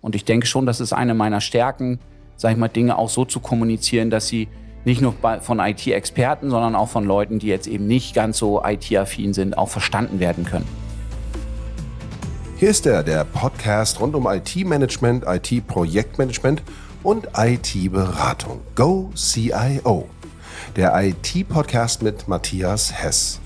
[0.00, 1.98] Und ich denke schon, das ist eine meiner Stärken,
[2.36, 4.48] sag ich mal, Dinge auch so zu kommunizieren, dass sie
[4.84, 9.34] nicht nur von IT-Experten, sondern auch von Leuten, die jetzt eben nicht ganz so IT-affin
[9.34, 10.66] sind, auch verstanden werden können.
[12.56, 16.62] Hier ist er, der Podcast rund um IT-Management, IT-Projektmanagement
[17.02, 18.60] und IT-Beratung.
[18.74, 20.08] Go CIO.
[20.76, 23.40] Der IT-Podcast mit Matthias Hess.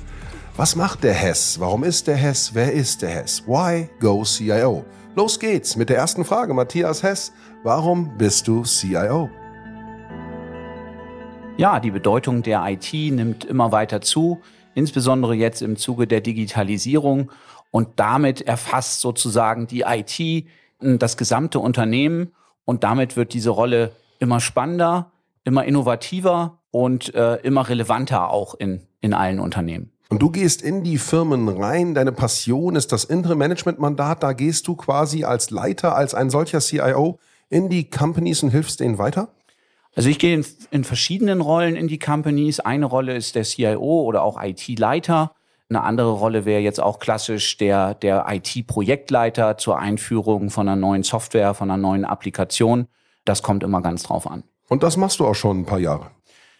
[0.57, 1.59] Was macht der Hess?
[1.61, 2.51] Warum ist der Hess?
[2.53, 3.43] Wer ist der Hess?
[3.47, 4.85] Why Go CIO?
[5.15, 6.55] Los geht's mit der ersten Frage.
[6.55, 7.35] Matthias Hess,
[7.65, 9.29] warum bist du CIO?
[11.59, 14.41] Ja, die Bedeutung der IT nimmt immer weiter zu,
[14.75, 17.31] insbesondere jetzt im Zuge der Digitalisierung.
[17.71, 20.47] Und damit erfasst sozusagen die IT
[20.81, 22.33] das gesamte Unternehmen.
[22.65, 25.13] Und damit wird diese Rolle immer spannender,
[25.45, 29.93] immer innovativer und äh, immer relevanter auch in, in allen Unternehmen.
[30.09, 34.35] Und du gehst in die Firmen rein, deine Passion ist das Interim Management Mandat, da
[34.35, 38.99] gehst du quasi als Leiter, als ein solcher CIO in die Companies und hilfst denen
[38.99, 39.29] weiter?
[39.95, 42.61] Also ich gehe in, in verschiedenen Rollen in die Companies.
[42.61, 45.33] Eine Rolle ist der CIO oder auch IT-Leiter.
[45.69, 51.03] Eine andere Rolle wäre jetzt auch klassisch der, der IT-Projektleiter zur Einführung von einer neuen
[51.03, 52.89] Software, von einer neuen Applikation.
[53.25, 54.45] Das kommt immer ganz drauf an.
[54.69, 56.11] Und das machst du auch schon ein paar Jahre?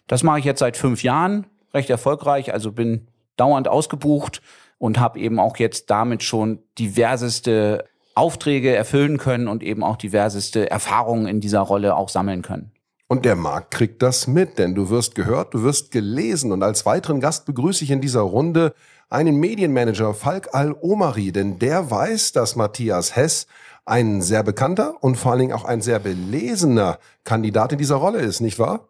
[0.07, 2.53] Das mache ich jetzt seit fünf Jahren, recht erfolgreich.
[2.53, 4.41] Also bin dauernd ausgebucht
[4.77, 10.69] und habe eben auch jetzt damit schon diverseste Aufträge erfüllen können und eben auch diverseste
[10.69, 12.71] Erfahrungen in dieser Rolle auch sammeln können.
[13.07, 16.51] Und der Markt kriegt das mit, denn du wirst gehört, du wirst gelesen.
[16.51, 18.73] Und als weiteren Gast begrüße ich in dieser Runde
[19.09, 23.45] einen Medienmanager, Falk Al-Omari, denn der weiß, dass Matthias Hess
[23.85, 28.19] ein sehr bekannter und vor allen Dingen auch ein sehr belesener Kandidat in dieser Rolle
[28.19, 28.87] ist, nicht wahr?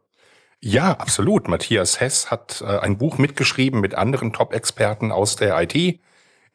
[0.66, 1.50] Ja, absolut.
[1.50, 6.00] Matthias Hess hat äh, ein Buch mitgeschrieben mit anderen Top-Experten aus der IT.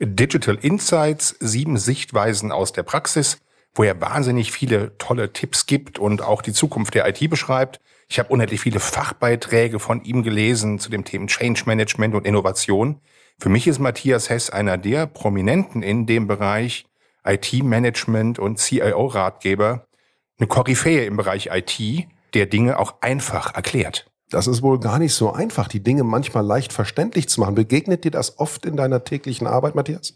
[0.01, 3.43] Digital Insights, sieben Sichtweisen aus der Praxis,
[3.75, 7.81] wo er wahnsinnig viele tolle Tipps gibt und auch die Zukunft der IT beschreibt.
[8.09, 13.03] Ich habe unendlich viele Fachbeiträge von ihm gelesen zu dem Themen Change Management und Innovation.
[13.39, 16.87] Für mich ist Matthias Hess einer der Prominenten in dem Bereich
[17.27, 19.87] IT-Management und CIO-Ratgeber,
[20.39, 24.11] eine Koryphäe im Bereich IT, der Dinge auch einfach erklärt.
[24.31, 27.55] Das ist wohl gar nicht so einfach, die Dinge manchmal leicht verständlich zu machen.
[27.55, 30.15] Begegnet dir das oft in deiner täglichen Arbeit, Matthias?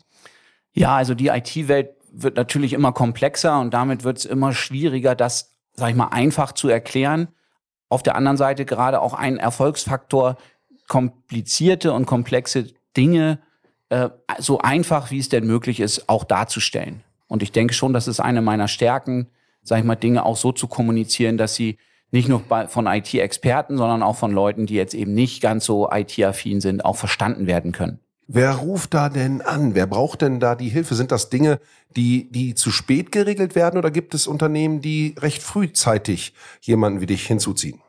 [0.73, 5.53] Ja, also die IT-Welt wird natürlich immer komplexer und damit wird es immer schwieriger, das,
[5.75, 7.28] sag ich mal, einfach zu erklären.
[7.89, 10.37] Auf der anderen Seite gerade auch ein Erfolgsfaktor,
[10.89, 13.39] komplizierte und komplexe Dinge
[13.89, 17.03] äh, so einfach, wie es denn möglich ist, auch darzustellen.
[17.29, 19.29] Und ich denke schon, das ist eine meiner Stärken,
[19.62, 21.79] sag ich mal, Dinge auch so zu kommunizieren, dass sie
[22.12, 26.61] nicht nur von IT-Experten, sondern auch von Leuten, die jetzt eben nicht ganz so IT-affin
[26.61, 27.99] sind, auch verstanden werden können.
[28.28, 29.75] Wer ruft da denn an?
[29.75, 30.95] Wer braucht denn da die Hilfe?
[30.95, 31.59] Sind das Dinge,
[31.97, 37.06] die, die zu spät geregelt werden oder gibt es Unternehmen, die recht frühzeitig jemanden wie
[37.06, 37.81] dich hinzuziehen?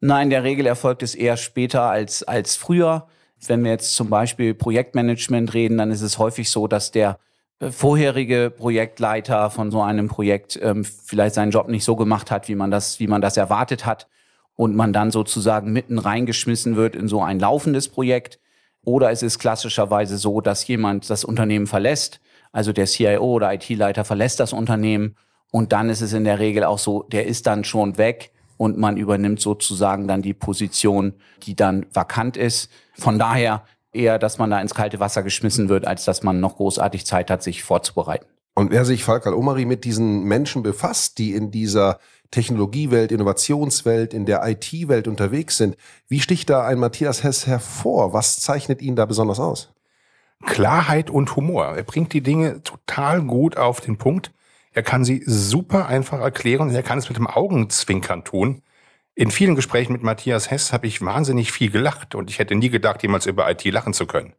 [0.00, 3.06] Nein, in der Regel erfolgt es eher später als, als früher.
[3.46, 7.18] Wenn wir jetzt zum Beispiel Projektmanagement reden, dann ist es häufig so, dass der
[7.60, 12.54] vorherige Projektleiter von so einem Projekt ähm, vielleicht seinen Job nicht so gemacht hat, wie
[12.54, 14.06] man das, wie man das erwartet hat
[14.54, 18.38] und man dann sozusagen mitten reingeschmissen wird in so ein laufendes Projekt.
[18.84, 22.20] Oder es ist klassischerweise so, dass jemand das Unternehmen verlässt,
[22.52, 25.16] also der CIO oder IT-Leiter verlässt das Unternehmen
[25.50, 28.78] und dann ist es in der Regel auch so, der ist dann schon weg und
[28.78, 31.14] man übernimmt sozusagen dann die Position,
[31.44, 32.70] die dann vakant ist.
[32.94, 33.62] Von daher
[33.92, 37.30] eher, dass man da ins kalte Wasser geschmissen wird, als dass man noch großartig Zeit
[37.30, 38.26] hat, sich vorzubereiten.
[38.54, 42.00] Und wer sich, Falkal Omari, mit diesen Menschen befasst, die in dieser
[42.30, 45.76] Technologiewelt, Innovationswelt, in der IT-Welt unterwegs sind,
[46.08, 48.12] wie sticht da ein Matthias Hess hervor?
[48.12, 49.72] Was zeichnet ihn da besonders aus?
[50.44, 51.76] Klarheit und Humor.
[51.76, 54.32] Er bringt die Dinge total gut auf den Punkt.
[54.72, 58.62] Er kann sie super einfach erklären und er kann es mit dem Augenzwinkern tun.
[59.18, 62.68] In vielen Gesprächen mit Matthias Hess habe ich wahnsinnig viel gelacht und ich hätte nie
[62.68, 64.32] gedacht, jemals über IT lachen zu können.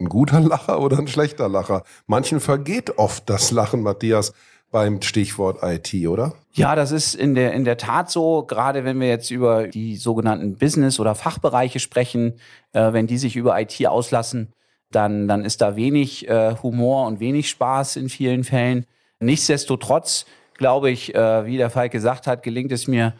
[0.00, 1.84] Ein guter Lacher oder ein schlechter Lacher?
[2.08, 4.32] Manchen vergeht oft das Lachen, Matthias,
[4.72, 6.34] beim Stichwort IT, oder?
[6.50, 9.94] Ja, das ist in der, in der Tat so, gerade wenn wir jetzt über die
[9.94, 12.40] sogenannten Business- oder Fachbereiche sprechen,
[12.72, 14.52] äh, wenn die sich über IT auslassen,
[14.90, 18.86] dann, dann ist da wenig äh, Humor und wenig Spaß in vielen Fällen.
[19.20, 23.14] Nichtsdestotrotz, glaube ich, äh, wie der Falk gesagt hat, gelingt es mir,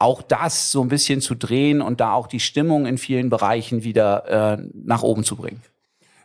[0.00, 3.84] auch das so ein bisschen zu drehen und da auch die Stimmung in vielen Bereichen
[3.84, 5.62] wieder äh, nach oben zu bringen.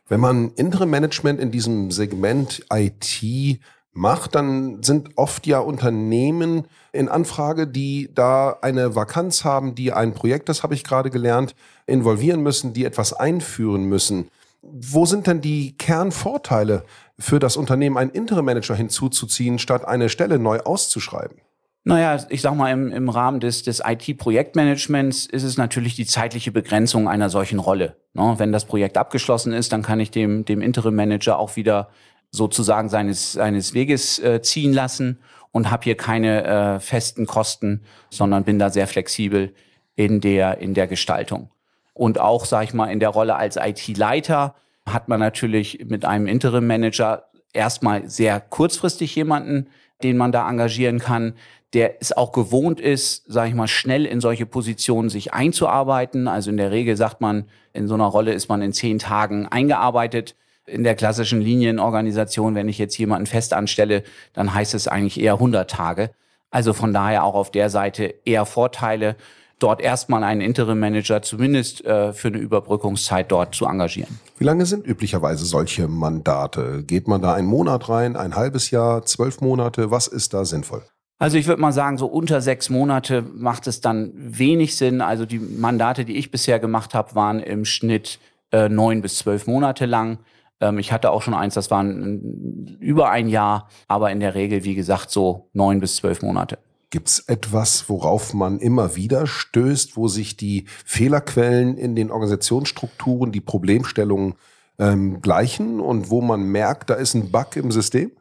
[0.07, 3.59] Wenn man Interim Management in diesem Segment IT
[3.91, 10.13] macht, dann sind oft ja Unternehmen in Anfrage, die da eine Vakanz haben, die ein
[10.13, 11.55] Projekt, das habe ich gerade gelernt,
[11.85, 14.29] involvieren müssen, die etwas einführen müssen.
[14.67, 16.85] wo sind denn die Kernvorteile
[17.19, 21.37] für das Unternehmen, einen Interim-Manager hinzuzuziehen, statt eine Stelle neu auszuschreiben?
[21.87, 26.51] Naja, ich sag mal, im, im Rahmen des, des IT-Projektmanagements ist es natürlich die zeitliche
[26.51, 27.95] Begrenzung einer solchen Rolle.
[28.13, 28.33] Ne?
[28.37, 31.89] Wenn das Projekt abgeschlossen ist, dann kann ich dem, dem Interim-Manager auch wieder
[32.31, 35.19] sozusagen seines, seines Weges äh, ziehen lassen
[35.51, 39.53] und habe hier keine äh, festen Kosten, sondern bin da sehr flexibel
[39.95, 41.51] in der, in der Gestaltung.
[41.93, 44.55] Und auch, sage ich mal, in der Rolle als IT-Leiter
[44.87, 49.67] hat man natürlich mit einem Interim-Manager erstmal sehr kurzfristig jemanden,
[50.03, 51.33] den man da engagieren kann,
[51.73, 56.27] der es auch gewohnt ist, sage ich mal, schnell in solche Positionen sich einzuarbeiten.
[56.27, 59.47] Also in der Regel sagt man, in so einer Rolle ist man in zehn Tagen
[59.47, 60.35] eingearbeitet.
[60.65, 64.03] In der klassischen Linienorganisation, wenn ich jetzt jemanden fest anstelle,
[64.33, 66.11] dann heißt es eigentlich eher 100 Tage.
[66.49, 69.17] Also von daher auch auf der Seite eher Vorteile,
[69.59, 74.19] dort erstmal einen Interim-Manager zumindest äh, für eine Überbrückungszeit dort zu engagieren.
[74.37, 76.83] Wie lange sind üblicherweise solche Mandate?
[76.83, 79.91] Geht man da einen Monat rein, ein halbes Jahr, zwölf Monate?
[79.91, 80.83] Was ist da sinnvoll?
[81.17, 84.99] Also ich würde mal sagen, so unter sechs Monate macht es dann wenig Sinn.
[85.01, 88.19] Also die Mandate, die ich bisher gemacht habe, waren im Schnitt
[88.51, 90.19] äh, neun bis zwölf Monate lang.
[90.59, 94.65] Ähm, ich hatte auch schon eins, das waren über ein Jahr, aber in der Regel,
[94.65, 96.57] wie gesagt, so neun bis zwölf Monate.
[96.95, 103.33] Gibt es etwas, worauf man immer wieder stößt, wo sich die Fehlerquellen in den Organisationsstrukturen,
[103.33, 104.35] die Problemstellungen
[104.79, 108.13] ähm, gleichen und wo man merkt, da ist ein Bug im System?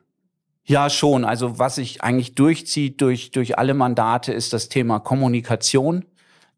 [0.64, 1.24] Ja, schon.
[1.24, 6.04] Also was sich eigentlich durchzieht durch, durch alle Mandate ist das Thema Kommunikation,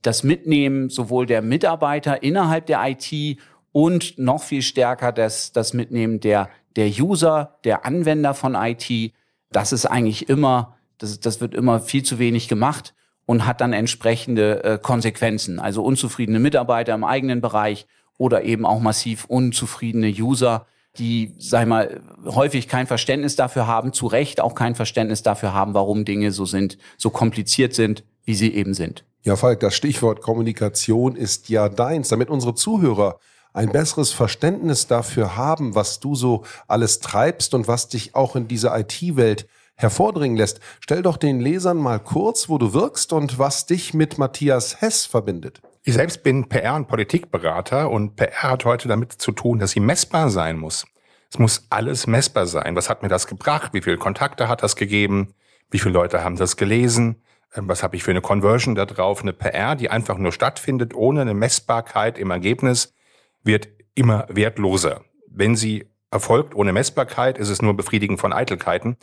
[0.00, 3.38] das Mitnehmen sowohl der Mitarbeiter innerhalb der IT
[3.72, 9.12] und noch viel stärker das, das Mitnehmen der, der User, der Anwender von IT.
[9.52, 12.94] Das ist eigentlich immer, das, das wird immer viel zu wenig gemacht
[13.26, 15.58] und hat dann entsprechende äh, Konsequenzen.
[15.58, 17.86] Also unzufriedene Mitarbeiter im eigenen Bereich
[18.18, 20.66] oder eben auch massiv unzufriedene User,
[20.98, 25.52] die, sag ich mal, häufig kein Verständnis dafür haben, zu Recht auch kein Verständnis dafür
[25.52, 29.04] haben, warum Dinge so sind, so kompliziert sind, wie sie eben sind.
[29.22, 33.18] Ja, Falk, das Stichwort Kommunikation ist ja deins, damit unsere Zuhörer
[33.52, 38.48] ein besseres Verständnis dafür haben, was du so alles treibst und was dich auch in
[38.48, 40.60] dieser IT-Welt hervordringen lässt.
[40.80, 45.06] Stell doch den Lesern mal kurz, wo du wirkst und was dich mit Matthias Hess
[45.06, 45.60] verbindet.
[45.82, 49.80] Ich selbst bin PR- und Politikberater und PR hat heute damit zu tun, dass sie
[49.80, 50.86] messbar sein muss.
[51.30, 52.74] Es muss alles messbar sein.
[52.74, 53.72] Was hat mir das gebracht?
[53.72, 55.34] Wie viele Kontakte hat das gegeben?
[55.70, 57.22] Wie viele Leute haben das gelesen?
[57.54, 59.22] Ähm, was habe ich für eine Conversion da drauf?
[59.22, 62.94] Eine PR, die einfach nur stattfindet, ohne eine Messbarkeit im Ergebnis,
[63.42, 65.02] wird immer wertloser.
[65.28, 68.96] Wenn sie erfolgt ohne Messbarkeit, ist es nur Befriedigen von Eitelkeiten.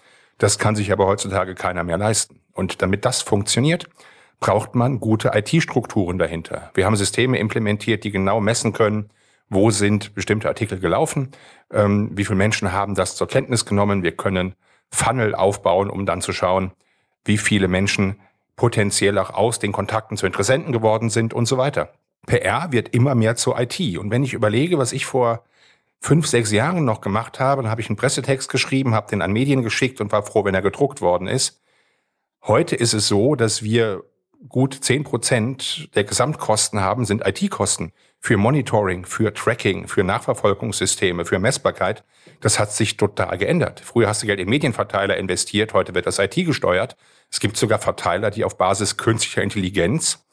[0.44, 2.42] Das kann sich aber heutzutage keiner mehr leisten.
[2.52, 3.88] Und damit das funktioniert,
[4.42, 6.70] braucht man gute IT-Strukturen dahinter.
[6.74, 9.10] Wir haben Systeme implementiert, die genau messen können,
[9.48, 11.32] wo sind bestimmte Artikel gelaufen,
[11.72, 14.04] ähm, wie viele Menschen haben das zur Kenntnis genommen.
[14.04, 14.54] Wir können
[14.92, 16.74] Funnel aufbauen, um dann zu schauen,
[17.24, 18.18] wie viele Menschen
[18.58, 21.94] potenziell auch aus den Kontakten zu Interessenten geworden sind und so weiter.
[22.26, 23.80] PR wird immer mehr zur IT.
[23.98, 25.46] Und wenn ich überlege, was ich vor
[26.04, 29.32] fünf, sechs Jahren noch gemacht habe, dann habe ich einen Pressetext geschrieben, habe den an
[29.32, 31.62] Medien geschickt und war froh, wenn er gedruckt worden ist.
[32.46, 34.04] Heute ist es so, dass wir
[34.50, 41.40] gut zehn Prozent der Gesamtkosten haben, sind IT-Kosten für Monitoring, für Tracking, für Nachverfolgungssysteme, für
[41.40, 42.04] Messbarkeit.
[42.42, 43.80] Das hat sich total geändert.
[43.80, 46.98] Früher hast du Geld in Medienverteiler investiert, heute wird das IT gesteuert.
[47.32, 50.26] Es gibt sogar Verteiler, die auf Basis künstlicher Intelligenz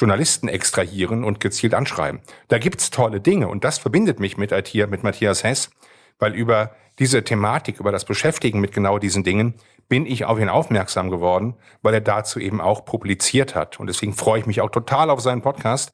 [0.00, 2.20] Journalisten extrahieren und gezielt anschreiben.
[2.48, 5.70] Da gibt's tolle Dinge und das verbindet mich mit IT, mit Matthias Hess,
[6.18, 9.54] weil über diese Thematik, über das Beschäftigen mit genau diesen Dingen
[9.88, 13.78] bin ich auf ihn aufmerksam geworden, weil er dazu eben auch publiziert hat.
[13.78, 15.92] Und deswegen freue ich mich auch total auf seinen Podcast,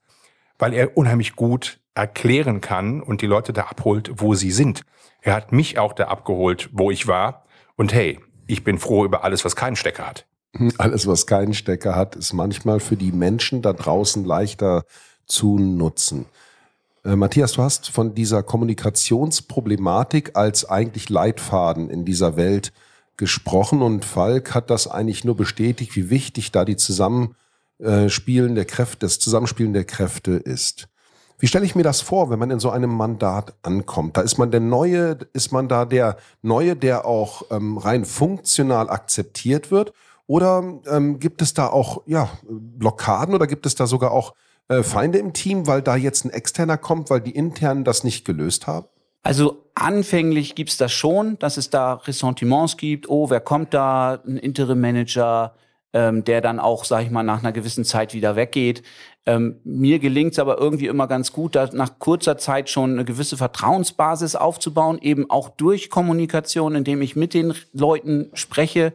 [0.58, 4.82] weil er unheimlich gut erklären kann und die Leute da abholt, wo sie sind.
[5.20, 7.44] Er hat mich auch da abgeholt, wo ich war.
[7.74, 10.26] Und hey, ich bin froh über alles, was keinen Stecker hat.
[10.78, 14.84] Alles, was keinen Stecker hat, ist manchmal für die Menschen da draußen leichter
[15.26, 16.26] zu nutzen.
[17.04, 22.72] Äh, Matthias, du hast von dieser Kommunikationsproblematik als eigentlich Leitfaden in dieser Welt
[23.16, 28.98] gesprochen und Falk hat das eigentlich nur bestätigt, wie wichtig da die Zusammenspielen der Kräfte,
[29.00, 30.88] das Zusammenspielen der Kräfte ist.
[31.38, 34.16] Wie stelle ich mir das vor, wenn man in so einem Mandat ankommt?
[34.16, 38.88] Da ist man der Neue, ist man da der Neue, der auch ähm, rein funktional
[38.88, 39.92] akzeptiert wird?
[40.26, 44.34] Oder ähm, gibt es da auch ja, Blockaden oder gibt es da sogar auch
[44.68, 48.24] äh, Feinde im Team, weil da jetzt ein Externer kommt, weil die internen das nicht
[48.24, 48.86] gelöst haben?
[49.22, 53.08] Also anfänglich gibt's das schon, dass es da Ressentiments gibt.
[53.08, 54.20] Oh, wer kommt da?
[54.26, 55.54] Ein Interim-Manager,
[55.92, 58.82] ähm, der dann auch, sag ich mal, nach einer gewissen Zeit wieder weggeht.
[59.26, 63.04] Ähm, mir gelingt es aber irgendwie immer ganz gut, da nach kurzer Zeit schon eine
[63.04, 68.92] gewisse Vertrauensbasis aufzubauen, eben auch durch Kommunikation, indem ich mit den Leuten spreche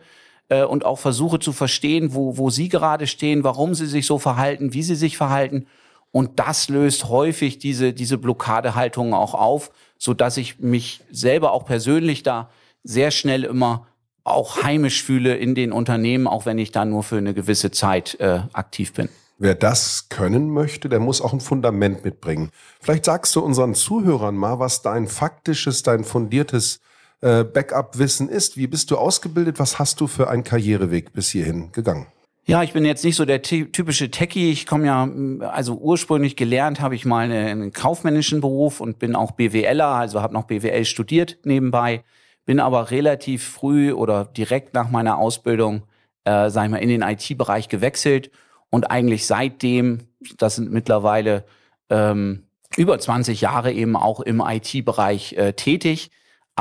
[0.51, 4.19] äh, und auch versuche zu verstehen, wo, wo sie gerade stehen, warum sie sich so
[4.19, 5.65] verhalten, wie sie sich verhalten.
[6.11, 11.65] Und das löst häufig diese, diese Blockadehaltungen auch auf, so dass ich mich selber auch
[11.65, 12.49] persönlich da
[12.83, 13.87] sehr schnell immer
[14.25, 18.19] auch heimisch fühle in den Unternehmen, auch wenn ich da nur für eine gewisse Zeit
[18.19, 19.07] äh, aktiv bin.
[19.37, 22.51] Wer das können möchte, der muss auch ein Fundament mitbringen.
[22.81, 26.81] Vielleicht sagst du unseren Zuhörern mal, was dein faktisches, dein fundiertes
[27.21, 28.57] äh, Backup-Wissen ist.
[28.57, 29.59] Wie bist du ausgebildet?
[29.59, 32.07] Was hast du für einen Karriereweg bis hierhin gegangen?
[32.45, 34.51] Ja, ich bin jetzt nicht so der typische Techie.
[34.51, 35.07] Ich komme ja,
[35.47, 40.33] also ursprünglich gelernt habe ich mal einen kaufmännischen Beruf und bin auch BWLer, also habe
[40.33, 42.03] noch BWL studiert nebenbei,
[42.45, 45.83] bin aber relativ früh oder direkt nach meiner Ausbildung,
[46.25, 48.31] äh, sag ich mal, in den IT-Bereich gewechselt
[48.71, 49.99] und eigentlich seitdem,
[50.37, 51.45] das sind mittlerweile
[51.91, 56.09] ähm, über 20 Jahre eben auch im IT-Bereich äh, tätig,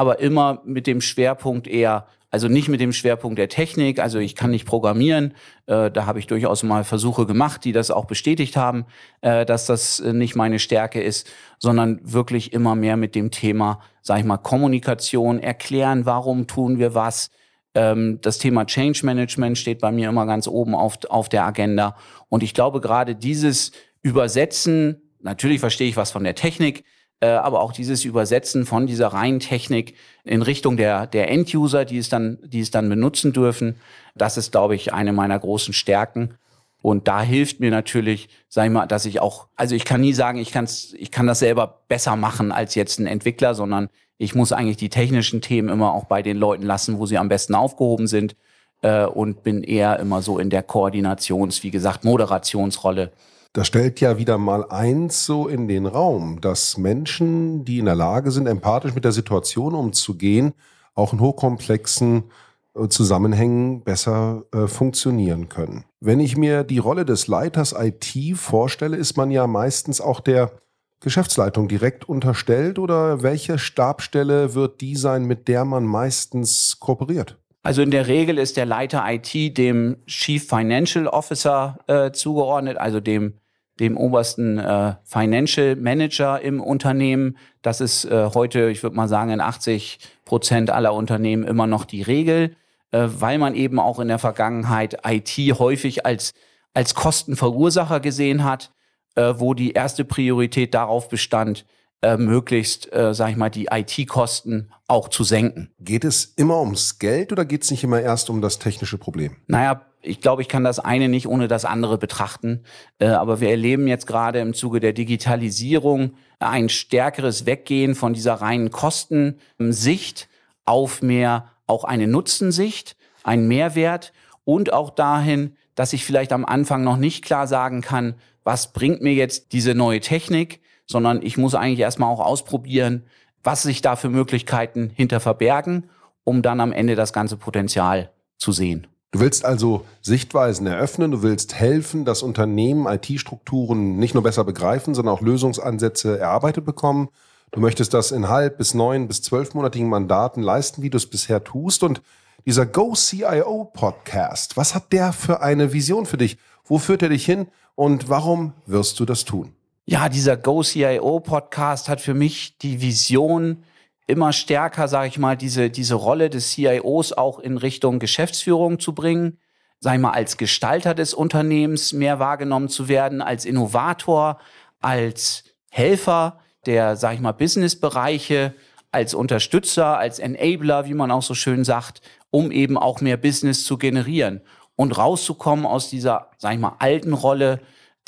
[0.01, 4.35] aber immer mit dem Schwerpunkt eher, also nicht mit dem Schwerpunkt der Technik, also ich
[4.35, 5.35] kann nicht programmieren,
[5.67, 8.87] äh, da habe ich durchaus mal Versuche gemacht, die das auch bestätigt haben,
[9.21, 13.81] äh, dass das äh, nicht meine Stärke ist, sondern wirklich immer mehr mit dem Thema,
[14.01, 17.29] sag ich mal, Kommunikation, erklären, warum tun wir was,
[17.75, 21.95] ähm, das Thema Change Management steht bei mir immer ganz oben auf, auf der Agenda.
[22.31, 26.85] Und ich glaube, gerade dieses Übersetzen, natürlich verstehe ich was von der Technik,
[27.27, 32.09] aber auch dieses Übersetzen von dieser reinen Technik in Richtung der, der End-User, die es
[32.09, 33.77] dann, die es dann benutzen dürfen,
[34.15, 36.35] das ist, glaube ich, eine meiner großen Stärken.
[36.83, 40.15] Und da hilft mir natürlich, sag ich mal, dass ich auch, also ich kann nie
[40.15, 44.35] sagen, ich, kann's, ich kann das selber besser machen als jetzt ein Entwickler, sondern ich
[44.35, 47.55] muss eigentlich die technischen Themen immer auch bei den Leuten lassen, wo sie am besten
[47.55, 48.35] aufgehoben sind
[48.83, 53.13] äh, und bin eher immer so in der Koordinations-, wie gesagt, Moderationsrolle.
[53.53, 57.97] Das stellt ja wieder mal eins so in den Raum, dass Menschen, die in der
[57.97, 60.53] Lage sind, empathisch mit der Situation umzugehen,
[60.95, 62.31] auch in hochkomplexen
[62.77, 65.85] äh, Zusammenhängen besser äh, funktionieren können.
[65.99, 70.53] Wenn ich mir die Rolle des Leiters IT vorstelle, ist man ja meistens auch der
[71.01, 77.37] Geschäftsleitung direkt unterstellt oder welche Stabstelle wird die sein, mit der man meistens kooperiert?
[77.63, 83.01] Also in der Regel ist der Leiter IT dem Chief Financial Officer äh, zugeordnet, also
[83.01, 83.35] dem
[83.81, 87.37] dem obersten äh, Financial Manager im Unternehmen.
[87.63, 91.85] Das ist äh, heute, ich würde mal sagen, in 80 Prozent aller Unternehmen immer noch
[91.85, 92.55] die Regel,
[92.93, 96.33] äh, weil man eben auch in der Vergangenheit IT häufig als,
[96.75, 98.71] als Kostenverursacher gesehen hat
[99.17, 101.67] äh, wo die erste Priorität darauf bestand,
[102.03, 105.71] äh, möglichst, äh, sag ich mal, die IT-Kosten auch zu senken.
[105.81, 109.37] Geht es immer ums Geld oder geht es nicht immer erst um das technische Problem?
[109.47, 112.65] Naja, ich glaube, ich kann das eine nicht ohne das andere betrachten.
[112.99, 118.35] Äh, aber wir erleben jetzt gerade im Zuge der Digitalisierung ein stärkeres Weggehen von dieser
[118.35, 120.29] reinen Kostensicht
[120.65, 124.13] auf mehr auch eine Nutzensicht, ein Mehrwert
[124.45, 129.03] und auch dahin, dass ich vielleicht am Anfang noch nicht klar sagen kann, was bringt
[129.03, 133.05] mir jetzt diese neue Technik, sondern ich muss eigentlich erstmal auch ausprobieren,
[133.45, 135.85] was sich da für Möglichkeiten hinter verbergen,
[136.25, 138.89] um dann am Ende das ganze Potenzial zu sehen.
[139.13, 144.95] Du willst also Sichtweisen eröffnen, du willst helfen, dass Unternehmen IT-Strukturen nicht nur besser begreifen,
[144.95, 147.09] sondern auch Lösungsansätze erarbeitet bekommen.
[147.53, 151.45] Du möchtest das in halb bis neun bis zwölfmonatigen Mandaten leisten, wie du es bisher
[151.45, 151.83] tust.
[151.85, 152.03] Und
[152.47, 156.37] dieser Go CIO Podcast, was hat der für eine Vision für dich?
[156.65, 157.47] Wo führt er dich hin?
[157.81, 159.55] und warum wirst du das tun?
[159.93, 163.65] Ja, dieser Go CIO Podcast hat für mich die Vision,
[164.07, 168.95] immer stärker, sage ich mal, diese, diese Rolle des CIOs auch in Richtung Geschäftsführung zu
[168.95, 169.41] bringen,
[169.81, 174.39] sag ich mal, als Gestalter des Unternehmens mehr wahrgenommen zu werden, als Innovator,
[174.81, 175.43] als
[175.73, 178.55] Helfer der, sag ich mal, Businessbereiche,
[178.93, 183.65] als Unterstützer, als Enabler, wie man auch so schön sagt, um eben auch mehr Business
[183.65, 184.41] zu generieren
[184.77, 187.61] und rauszukommen aus dieser, sag ich mal, alten Rolle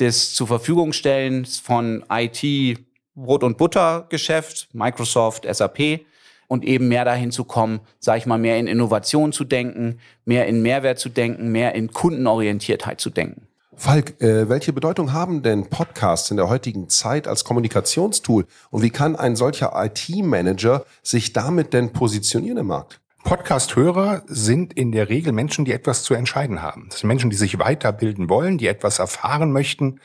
[0.02, 2.78] des zur Verfügung stellens von IT
[3.14, 6.00] Brot und Butter Geschäft, Microsoft, SAP
[6.48, 10.46] und eben mehr dahin zu kommen, sage ich mal, mehr in Innovation zu denken, mehr
[10.46, 13.46] in Mehrwert zu denken, mehr in Kundenorientiertheit zu denken.
[13.74, 18.90] Falk, äh, welche Bedeutung haben denn Podcasts in der heutigen Zeit als Kommunikationstool und wie
[18.90, 23.00] kann ein solcher IT-Manager sich damit denn positionieren im Markt?
[23.24, 26.86] Podcast-Hörer sind in der Regel Menschen, die etwas zu entscheiden haben.
[26.90, 30.00] Das sind Menschen, die sich weiterbilden wollen, die etwas erfahren möchten,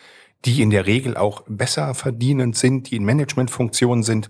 [0.46, 4.30] die in der Regel auch besser verdienend sind, die in Managementfunktionen sind.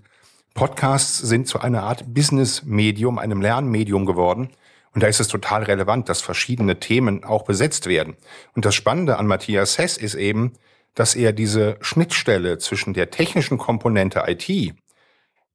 [0.54, 4.48] Podcasts sind zu einer Art Business-Medium, einem Lernmedium geworden.
[4.94, 8.16] Und da ist es total relevant, dass verschiedene Themen auch besetzt werden.
[8.54, 10.54] Und das Spannende an Matthias Hess ist eben,
[10.94, 14.74] dass er diese Schnittstelle zwischen der technischen Komponente IT,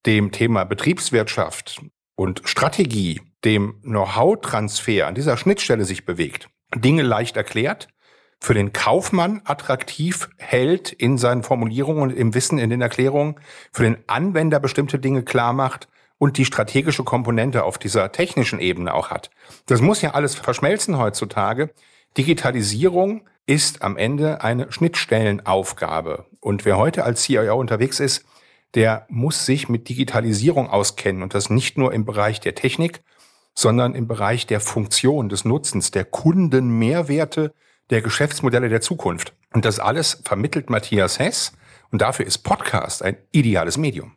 [0.05, 1.81] dem Thema Betriebswirtschaft
[2.15, 6.49] und Strategie, dem Know-how-Transfer an dieser Schnittstelle sich bewegt.
[6.75, 7.87] Dinge leicht erklärt,
[8.39, 13.35] für den Kaufmann attraktiv hält in seinen Formulierungen und im Wissen in den Erklärungen,
[13.71, 18.93] für den Anwender bestimmte Dinge klar macht und die strategische Komponente auf dieser technischen Ebene
[18.93, 19.29] auch hat.
[19.65, 21.73] Das muss ja alles verschmelzen heutzutage.
[22.17, 26.25] Digitalisierung ist am Ende eine Schnittstellenaufgabe.
[26.39, 28.25] Und wer heute als CIO unterwegs ist,
[28.75, 33.03] der muss sich mit Digitalisierung auskennen und das nicht nur im Bereich der Technik,
[33.55, 37.53] sondern im Bereich der Funktion, des Nutzens, der Kundenmehrwerte,
[37.89, 39.33] der Geschäftsmodelle der Zukunft.
[39.53, 41.53] Und das alles vermittelt Matthias Hess
[41.91, 44.15] und dafür ist Podcast ein ideales Medium.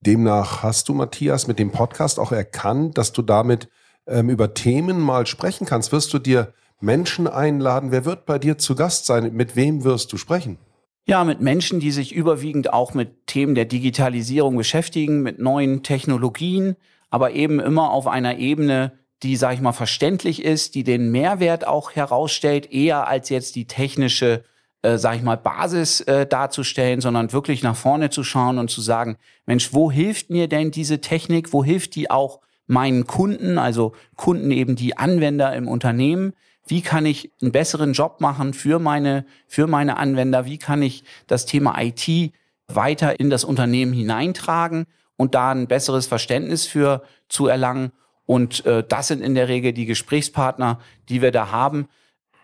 [0.00, 3.68] Demnach hast du, Matthias, mit dem Podcast auch erkannt, dass du damit
[4.06, 5.92] ähm, über Themen mal sprechen kannst.
[5.92, 7.90] Wirst du dir Menschen einladen?
[7.90, 9.32] Wer wird bei dir zu Gast sein?
[9.32, 10.58] Mit wem wirst du sprechen?
[11.06, 16.76] Ja, mit Menschen, die sich überwiegend auch mit Themen der Digitalisierung beschäftigen, mit neuen Technologien,
[17.10, 18.92] aber eben immer auf einer Ebene,
[19.22, 23.66] die, sag ich mal, verständlich ist, die den Mehrwert auch herausstellt, eher als jetzt die
[23.66, 24.44] technische,
[24.80, 28.80] äh, sag ich mal, Basis äh, darzustellen, sondern wirklich nach vorne zu schauen und zu
[28.80, 31.52] sagen, Mensch, wo hilft mir denn diese Technik?
[31.52, 36.32] Wo hilft die auch meinen Kunden, also Kunden eben die Anwender im Unternehmen?
[36.66, 41.04] Wie kann ich einen besseren Job machen für meine, für meine Anwender, wie kann ich
[41.26, 42.32] das Thema IT
[42.68, 47.92] weiter in das Unternehmen hineintragen und da ein besseres Verständnis für zu erlangen.
[48.26, 51.88] Und äh, das sind in der Regel die Gesprächspartner, die wir da haben.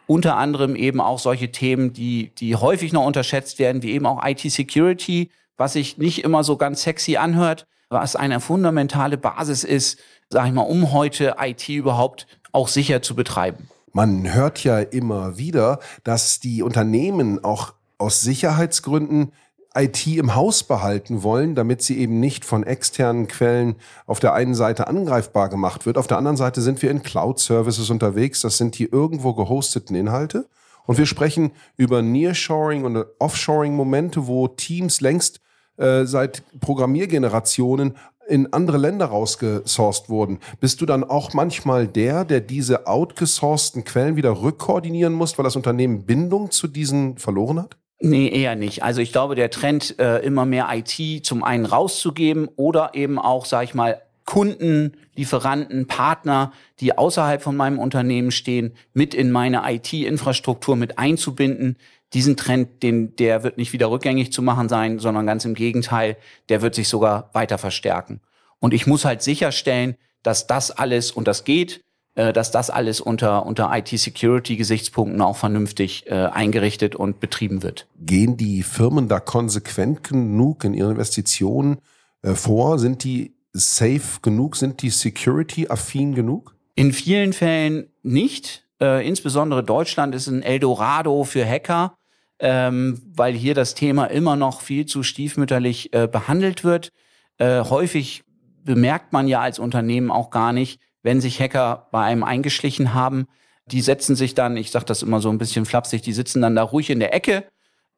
[0.07, 4.25] Unter anderem eben auch solche Themen, die, die häufig noch unterschätzt werden, wie eben auch
[4.25, 9.99] IT-Security, was sich nicht immer so ganz sexy anhört, was eine fundamentale Basis ist,
[10.29, 13.69] sage ich mal, um heute IT überhaupt auch sicher zu betreiben.
[13.93, 19.33] Man hört ja immer wieder, dass die Unternehmen auch aus Sicherheitsgründen
[19.75, 24.55] IT im Haus behalten wollen, damit sie eben nicht von externen Quellen auf der einen
[24.55, 25.97] Seite angreifbar gemacht wird.
[25.97, 28.41] Auf der anderen Seite sind wir in Cloud-Services unterwegs.
[28.41, 30.49] Das sind die irgendwo gehosteten Inhalte.
[30.87, 35.41] Und wir sprechen über Nearshoring und Offshoring-Momente, wo Teams längst
[35.77, 37.97] äh, seit Programmiergenerationen
[38.31, 44.17] in andere Länder rausgesourced wurden, bist du dann auch manchmal der, der diese outgesourcten Quellen
[44.17, 47.77] wieder rückkoordinieren muss, weil das Unternehmen Bindung zu diesen verloren hat?
[48.01, 48.83] Nee, eher nicht.
[48.83, 53.45] Also ich glaube, der Trend, äh, immer mehr IT zum einen rauszugeben oder eben auch,
[53.45, 59.63] sag ich mal, Kunden, Lieferanten, Partner, die außerhalb von meinem Unternehmen stehen, mit in meine
[59.67, 61.77] IT-Infrastruktur mit einzubinden,
[62.13, 66.17] diesen Trend, den, der wird nicht wieder rückgängig zu machen sein, sondern ganz im Gegenteil,
[66.49, 68.21] der wird sich sogar weiter verstärken.
[68.59, 71.83] Und ich muss halt sicherstellen, dass das alles, und das geht,
[72.15, 77.87] äh, dass das alles unter, unter IT-Security-Gesichtspunkten auch vernünftig äh, eingerichtet und betrieben wird.
[77.99, 81.79] Gehen die Firmen da konsequent genug in ihren Investitionen
[82.23, 82.79] äh, vor?
[82.79, 84.57] Sind die safe genug?
[84.57, 86.55] Sind die security-affin genug?
[86.75, 88.67] In vielen Fällen nicht.
[88.81, 91.95] Äh, insbesondere Deutschland ist ein Eldorado für Hacker
[92.41, 96.91] ähm, weil hier das Thema immer noch viel zu stiefmütterlich äh, behandelt wird.
[97.39, 98.23] Äh, häufig
[98.65, 103.27] bemerkt man ja als Unternehmen auch gar nicht, wenn sich Hacker bei einem eingeschlichen haben.
[103.67, 106.57] Die setzen sich dann, ich sage das immer so ein bisschen flapsig, die sitzen dann
[106.57, 107.45] da ruhig in der Ecke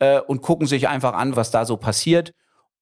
[0.00, 2.32] äh, und gucken sich einfach an, was da so passiert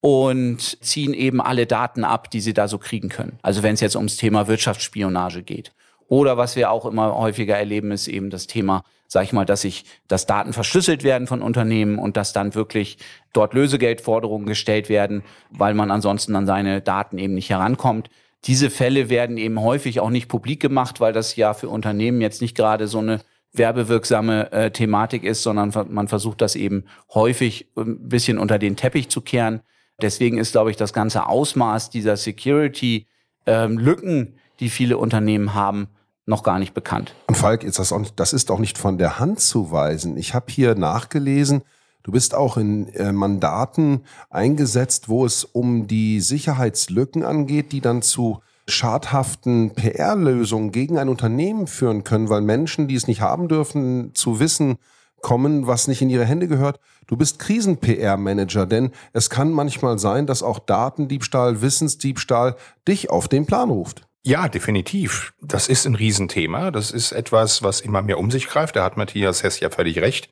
[0.01, 3.39] und ziehen eben alle Daten ab, die sie da so kriegen können.
[3.43, 5.73] Also wenn es jetzt ums Thema Wirtschaftsspionage geht.
[6.09, 9.63] Oder was wir auch immer häufiger erleben, ist eben das Thema, sag ich mal, dass
[9.63, 12.97] sich, dass Daten verschlüsselt werden von Unternehmen und dass dann wirklich
[13.33, 18.09] dort Lösegeldforderungen gestellt werden, weil man ansonsten an seine Daten eben nicht herankommt.
[18.45, 22.41] Diese Fälle werden eben häufig auch nicht publik gemacht, weil das ja für Unternehmen jetzt
[22.41, 23.19] nicht gerade so eine
[23.53, 29.09] werbewirksame äh, Thematik ist, sondern man versucht das eben häufig ein bisschen unter den Teppich
[29.09, 29.61] zu kehren.
[30.01, 35.89] Deswegen ist, glaube ich, das ganze Ausmaß dieser Security-Lücken, ähm, die viele Unternehmen haben,
[36.31, 37.15] noch gar nicht bekannt.
[37.27, 40.17] Und Falk, ist das, das ist auch nicht von der Hand zu weisen.
[40.17, 41.63] Ich habe hier nachgelesen,
[42.03, 48.01] du bist auch in äh, Mandaten eingesetzt, wo es um die Sicherheitslücken angeht, die dann
[48.01, 54.15] zu schadhaften PR-Lösungen gegen ein Unternehmen führen können, weil Menschen, die es nicht haben dürfen,
[54.15, 54.79] zu wissen
[55.21, 56.81] kommen, was nicht in ihre Hände gehört.
[57.07, 63.45] Du bist Krisen-PR-Manager, denn es kann manchmal sein, dass auch Datendiebstahl, Wissensdiebstahl dich auf den
[63.45, 64.07] Plan ruft.
[64.23, 65.33] Ja, definitiv.
[65.41, 66.71] Das ist ein Riesenthema.
[66.71, 68.77] Das ist etwas, was immer mehr um sich greift.
[68.77, 70.31] Da hat Matthias Hess ja völlig recht.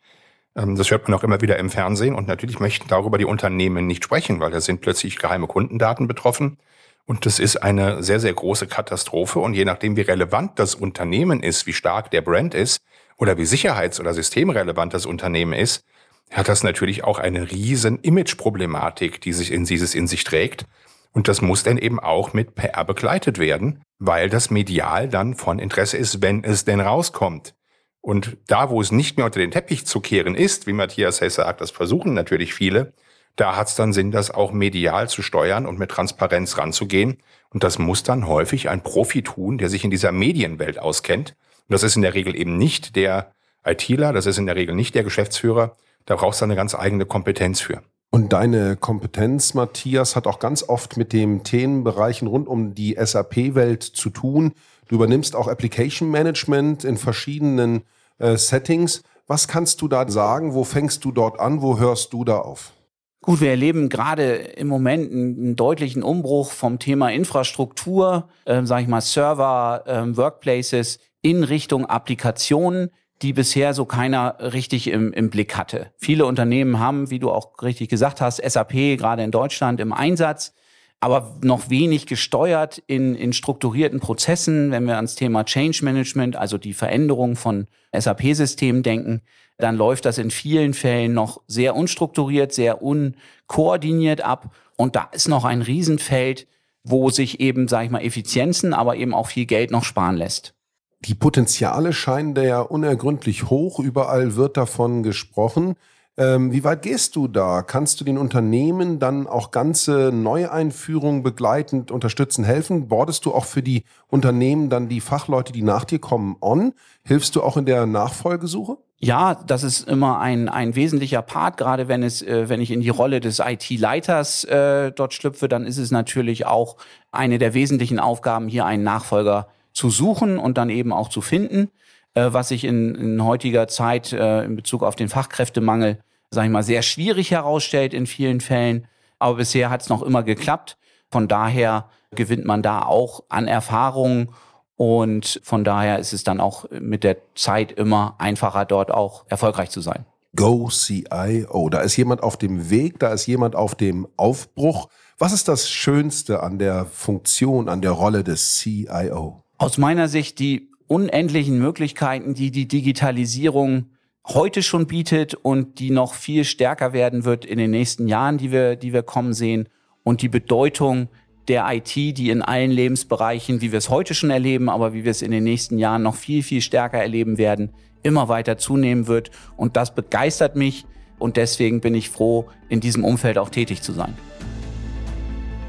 [0.54, 2.14] Ähm, das hört man auch immer wieder im Fernsehen.
[2.14, 6.58] Und natürlich möchten darüber die Unternehmen nicht sprechen, weil da sind plötzlich geheime Kundendaten betroffen.
[7.06, 9.38] Und das ist eine sehr, sehr große Katastrophe.
[9.38, 12.82] Und je nachdem, wie relevant das Unternehmen ist, wie stark der Brand ist
[13.16, 15.82] oder wie sicherheits- oder systemrelevant das Unternehmen ist,
[16.30, 20.66] hat das natürlich auch eine riesen Image-Problematik, die sich in dieses in sich trägt.
[21.12, 25.58] Und das muss dann eben auch mit PR begleitet werden, weil das medial dann von
[25.58, 27.54] Interesse ist, wenn es denn rauskommt.
[28.00, 31.42] Und da, wo es nicht mehr unter den Teppich zu kehren ist, wie Matthias Hesse
[31.42, 32.92] sagt, das versuchen natürlich viele,
[33.38, 37.18] da hat es dann Sinn, das auch medial zu steuern und mit Transparenz ranzugehen.
[37.50, 41.36] Und das muss dann häufig ein Profi tun, der sich in dieser Medienwelt auskennt.
[41.68, 43.32] Und das ist in der Regel eben nicht der
[43.64, 45.76] ITler, das ist in der Regel nicht der Geschäftsführer.
[46.04, 47.82] Da brauchst du eine ganz eigene Kompetenz für.
[48.10, 53.82] Und deine Kompetenz, Matthias, hat auch ganz oft mit den Themenbereichen rund um die SAP-Welt
[53.82, 54.52] zu tun.
[54.88, 57.82] Du übernimmst auch Application Management in verschiedenen
[58.18, 59.02] äh, Settings.
[59.26, 60.54] Was kannst du da sagen?
[60.54, 61.60] Wo fängst du dort an?
[61.60, 62.72] Wo hörst du da auf?
[63.20, 68.88] Gut, wir erleben gerade im Moment einen, deutlichen Umbruch vom Thema Infrastruktur, äh, sage ich
[68.88, 72.90] mal Server, äh, Workplaces in Richtung Applikationen,
[73.22, 75.92] die bisher so keiner richtig im, im Blick hatte.
[75.96, 80.54] Viele Unternehmen haben, wie du auch richtig gesagt hast, SAP gerade in Deutschland im Einsatz
[81.00, 84.70] aber noch wenig gesteuert in, in strukturierten Prozessen.
[84.70, 89.22] Wenn wir ans Thema Change Management, also die Veränderung von SAP-Systemen denken,
[89.58, 94.54] dann läuft das in vielen Fällen noch sehr unstrukturiert, sehr unkoordiniert ab.
[94.76, 96.46] Und da ist noch ein Riesenfeld,
[96.82, 100.54] wo sich eben, sage ich mal, Effizienzen, aber eben auch viel Geld noch sparen lässt.
[101.00, 103.78] Die Potenziale scheinen da ja unergründlich hoch.
[103.78, 105.76] Überall wird davon gesprochen.
[106.16, 107.62] Ähm, wie weit gehst du da?
[107.62, 112.88] Kannst du den Unternehmen dann auch ganze Neueinführungen begleitend unterstützen, helfen?
[112.88, 116.72] Bordest du auch für die Unternehmen dann die Fachleute, die nach dir kommen, on?
[117.04, 118.78] Hilfst du auch in der Nachfolgesuche?
[118.98, 122.80] Ja, das ist immer ein, ein wesentlicher Part, gerade wenn es, äh, wenn ich in
[122.80, 126.78] die Rolle des IT-Leiters äh, dort schlüpfe, dann ist es natürlich auch
[127.12, 129.46] eine der wesentlichen Aufgaben, hier einen Nachfolger
[129.78, 131.70] zu suchen und dann eben auch zu finden,
[132.14, 135.98] äh, was sich in, in heutiger Zeit äh, in Bezug auf den Fachkräftemangel
[136.30, 138.86] sage ich mal, sehr schwierig herausstellt in vielen Fällen.
[139.18, 140.76] Aber bisher hat es noch immer geklappt.
[141.10, 144.32] Von daher gewinnt man da auch an Erfahrung
[144.76, 149.70] und von daher ist es dann auch mit der Zeit immer einfacher, dort auch erfolgreich
[149.70, 150.04] zu sein.
[150.36, 151.68] Go CIO.
[151.70, 154.88] Da ist jemand auf dem Weg, da ist jemand auf dem Aufbruch.
[155.18, 159.42] Was ist das Schönste an der Funktion, an der Rolle des CIO?
[159.60, 163.86] Aus meiner Sicht die unendlichen Möglichkeiten, die die Digitalisierung
[164.24, 168.52] heute schon bietet und die noch viel stärker werden wird in den nächsten Jahren, die
[168.52, 169.68] wir, die wir kommen sehen
[170.04, 171.08] und die Bedeutung
[171.48, 175.10] der IT, die in allen Lebensbereichen, wie wir es heute schon erleben, aber wie wir
[175.10, 177.70] es in den nächsten Jahren noch viel, viel stärker erleben werden,
[178.04, 179.32] immer weiter zunehmen wird.
[179.56, 180.86] Und das begeistert mich
[181.18, 184.14] und deswegen bin ich froh, in diesem Umfeld auch tätig zu sein.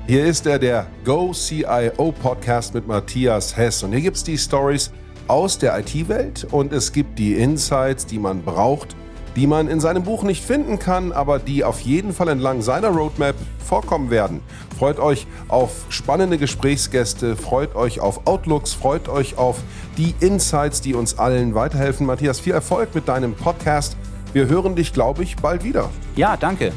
[0.09, 3.83] Hier ist er, der Go CIO Podcast mit Matthias Hess.
[3.83, 4.91] Und hier gibt es die Stories
[5.27, 8.95] aus der IT-Welt und es gibt die Insights, die man braucht,
[9.35, 12.87] die man in seinem Buch nicht finden kann, aber die auf jeden Fall entlang seiner
[12.87, 14.39] Roadmap vorkommen werden.
[14.79, 19.61] Freut euch auf spannende Gesprächsgäste, freut euch auf Outlooks, freut euch auf
[19.99, 22.07] die Insights, die uns allen weiterhelfen.
[22.07, 23.95] Matthias, viel Erfolg mit deinem Podcast.
[24.33, 25.91] Wir hören dich, glaube ich, bald wieder.
[26.15, 26.71] Ja, danke.